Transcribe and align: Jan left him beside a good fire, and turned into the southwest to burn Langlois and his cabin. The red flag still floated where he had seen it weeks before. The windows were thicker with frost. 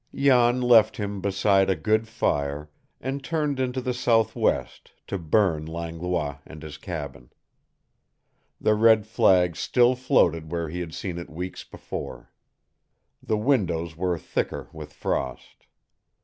Jan 0.15 0.61
left 0.63 0.97
him 0.97 1.21
beside 1.21 1.69
a 1.69 1.75
good 1.75 2.07
fire, 2.07 2.71
and 2.99 3.23
turned 3.23 3.59
into 3.59 3.79
the 3.81 3.93
southwest 3.93 4.93
to 5.05 5.19
burn 5.19 5.63
Langlois 5.67 6.39
and 6.43 6.63
his 6.63 6.77
cabin. 6.79 7.31
The 8.59 8.73
red 8.73 9.05
flag 9.05 9.55
still 9.55 9.95
floated 9.95 10.51
where 10.51 10.69
he 10.69 10.79
had 10.79 10.95
seen 10.95 11.19
it 11.19 11.29
weeks 11.29 11.63
before. 11.63 12.31
The 13.21 13.37
windows 13.37 13.95
were 13.95 14.17
thicker 14.17 14.69
with 14.73 14.91
frost. 14.91 15.67